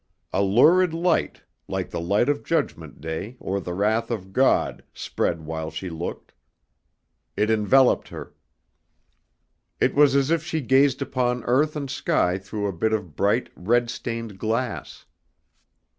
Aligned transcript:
A 0.33 0.41
lurid 0.41 0.95
light, 0.95 1.43
like 1.67 1.91
the 1.91 2.01
light 2.01 2.27
of 2.27 2.43
Judgment 2.43 3.01
Day 3.01 3.37
or 3.39 3.59
the 3.61 3.75
wrath 3.75 4.09
of 4.09 4.33
God 4.33 4.83
spread 4.95 5.41
while 5.41 5.69
she 5.69 5.91
looked. 5.91 6.33
It 7.37 7.51
enveloped 7.51 8.07
her. 8.07 8.33
It 9.79 9.93
was 9.93 10.15
as 10.15 10.31
if 10.31 10.43
she 10.43 10.59
gazed 10.59 11.03
upon 11.03 11.43
earth 11.43 11.75
and 11.75 11.87
sky 11.87 12.39
through 12.39 12.65
a 12.65 12.73
bit 12.73 12.93
of 12.93 13.15
bright 13.15 13.51
red 13.55 13.91
stained 13.91 14.39
glass. 14.39 15.05